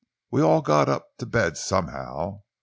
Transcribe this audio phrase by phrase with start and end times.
[0.31, 2.39] We all got up to bed somehow.